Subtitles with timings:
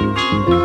[0.00, 0.57] Música